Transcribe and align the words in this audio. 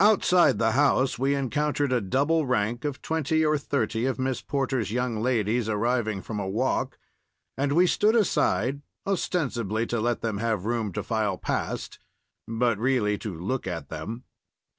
Outside 0.00 0.58
the 0.58 0.70
house 0.72 1.18
we 1.18 1.34
encountered 1.34 1.92
a 1.92 2.00
double 2.00 2.46
rank 2.46 2.86
of 2.86 3.02
twenty 3.02 3.44
or 3.44 3.58
thirty 3.58 4.06
of 4.06 4.18
Miss 4.18 4.40
Porter's 4.40 4.90
young 4.90 5.20
ladies 5.20 5.68
arriving 5.68 6.22
from 6.22 6.40
a 6.40 6.48
walk, 6.48 6.96
and 7.58 7.72
we 7.72 7.86
stood 7.86 8.16
aside, 8.16 8.80
ostensibly 9.06 9.84
to 9.88 10.00
let 10.00 10.22
them 10.22 10.38
have 10.38 10.64
room 10.64 10.94
to 10.94 11.02
file 11.02 11.36
past, 11.36 11.98
but 12.48 12.78
really 12.78 13.18
to 13.18 13.38
look 13.38 13.66
at 13.66 13.90
them. 13.90 14.24